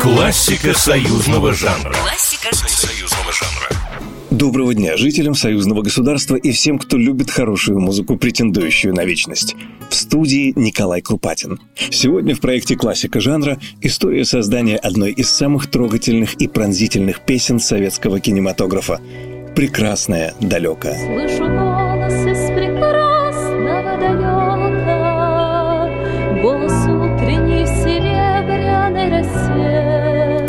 [0.00, 1.94] Классика союзного жанра.
[1.94, 3.68] Классика союзного жанра.
[4.30, 9.54] Доброго дня жителям союзного государства и всем, кто любит хорошую музыку, претендующую на вечность.
[9.88, 11.60] В студии Николай Крупатин.
[11.90, 18.20] Сегодня в проекте «Классика жанра» история создания одной из самых трогательных и пронзительных песен советского
[18.20, 19.00] кинематографа
[19.54, 20.98] «Прекрасная далекая».
[20.98, 24.64] Слышу голос из прекрасного далека,
[26.42, 27.03] Голос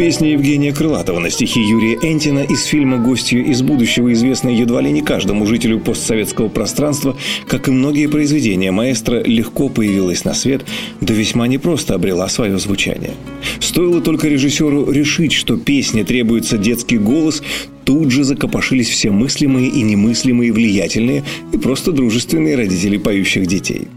[0.05, 4.91] Песня Евгения Крылатова на стихи Юрия Энтина из фильма «Гостью из будущего» известна едва ли
[4.91, 10.63] не каждому жителю постсоветского пространства, как и многие произведения маэстро легко появилась на свет,
[11.01, 13.15] да весьма непросто обрела свое звучание.
[13.59, 17.41] Стоило только режиссеру решить, что песне требуется детский голос,
[17.83, 23.87] тут же закопошились все мыслимые и немыслимые влиятельные и просто дружественные родители поющих детей.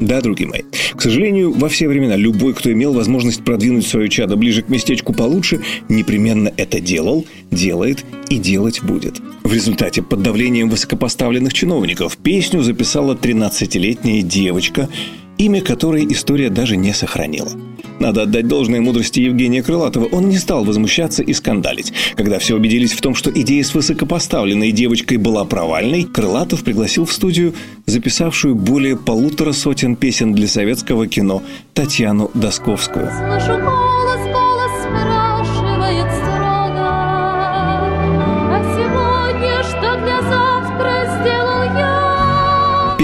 [0.00, 0.62] Да, другие мои.
[0.94, 5.12] К сожалению, во все времена любой, кто имел возможность продвинуть свое чадо ближе к местечку
[5.12, 9.20] получше, непременно это делал, делает и делать будет.
[9.42, 14.88] В результате, под давлением высокопоставленных чиновников, песню записала 13-летняя девочка,
[15.38, 17.50] имя которой история даже не сохранила.
[17.98, 20.06] Надо отдать должное мудрости Евгения Крылатова.
[20.12, 21.92] Он не стал возмущаться и скандалить.
[22.14, 27.12] Когда все убедились в том, что идея с высокопоставленной девочкой была провальной, Крылатов пригласил в
[27.12, 27.54] студию
[27.86, 31.42] записавшую более полутора сотен песен для советского кино
[31.74, 33.10] Татьяну Досковскую.
[33.10, 34.45] Слышу голос,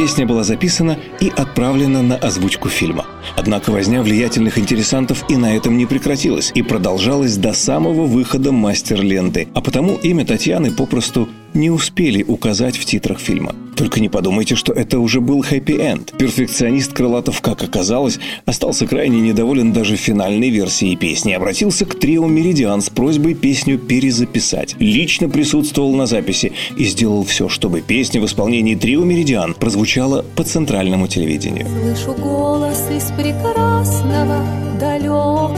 [0.02, 3.06] Песня была записана и отправлена на озвучку фильма.
[3.36, 9.46] Однако возня влиятельных интересантов и на этом не прекратилась, и продолжалась до самого выхода мастер-ленты,
[9.54, 13.54] а потому имя Татьяны попросту не успели указать в титрах фильма.
[13.76, 16.12] Только не подумайте, что это уже был хэппи-энд.
[16.18, 21.32] Перфекционист Крылатов, как оказалось, остался крайне недоволен даже финальной версией песни.
[21.32, 24.76] Обратился к трио «Меридиан» с просьбой песню перезаписать.
[24.78, 30.44] Лично присутствовал на записи и сделал все, чтобы песня в исполнении трио «Меридиан» прозвучала по
[30.44, 31.66] центральному телевидению.
[31.66, 34.44] Слышу голос из прекрасного
[34.78, 35.56] далека,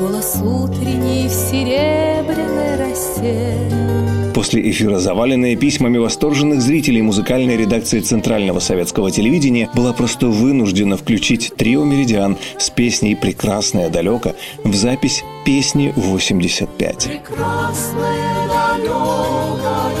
[0.00, 4.11] Голос утренний в серебряной росе.
[4.42, 11.52] После эфира, заваленная письмами восторженных зрителей, музыкальная редакция Центрального советского телевидения была просто вынуждена включить
[11.56, 17.04] трио «Меридиан» с песней «Прекрасная далека» в запись песни 85.
[17.04, 19.92] Прекрасная далека,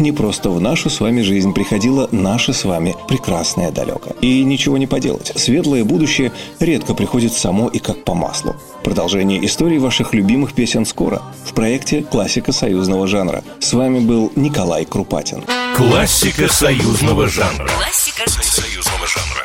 [0.00, 4.12] так непросто в нашу с вами жизнь приходила наша с вами прекрасная далека.
[4.22, 5.32] И ничего не поделать.
[5.36, 8.56] Светлое будущее редко приходит само и как по маслу.
[8.82, 13.44] Продолжение истории ваших любимых песен скоро в проекте «Классика союзного жанра».
[13.58, 15.44] С вами был Николай Крупатин.
[15.76, 17.68] Классика союзного жанра.
[17.68, 19.39] Классика Союзного жанра.